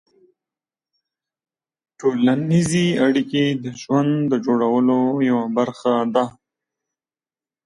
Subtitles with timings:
[1.99, 2.71] ټولنیز
[3.07, 6.25] اړیکې د ژوند د جوړولو یوه برخه ده.